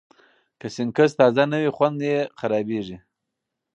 که 0.59 0.67
سنکس 0.75 1.11
تازه 1.19 1.43
نه 1.51 1.57
وي، 1.61 1.71
خوند 1.75 1.99
یې 2.09 2.17
خرابېږي. 2.39 2.97